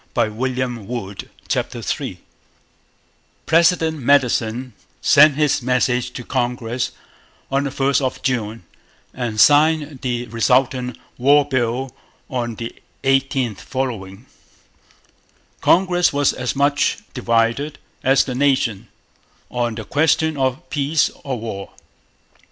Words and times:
CHAPTER 0.15 0.31
III 0.31 0.31
1812: 0.31 1.31
OFF 1.59 1.69
TO 1.69 1.77
THE 1.77 1.83
FRONT 1.83 2.17
President 3.45 3.99
Madison 3.99 4.73
sent 4.99 5.35
his 5.35 5.61
message 5.61 6.09
to 6.13 6.23
Congress 6.23 6.89
on 7.51 7.65
the 7.65 7.69
1st 7.69 8.01
of 8.01 8.19
June 8.23 8.63
and 9.13 9.39
signed 9.39 9.99
the 10.01 10.25
resultant 10.25 10.97
'war 11.19 11.45
bill' 11.45 11.95
on 12.31 12.55
the 12.55 12.73
18th 13.03 13.59
following. 13.59 14.25
Congress 15.61 16.11
was 16.11 16.33
as 16.33 16.55
much 16.55 16.97
divided 17.13 17.77
as 18.03 18.23
the 18.23 18.33
nation 18.33 18.87
on 19.51 19.75
the 19.75 19.83
question 19.85 20.35
of 20.35 20.67
peace 20.71 21.11
or 21.23 21.39
war. 21.39 21.73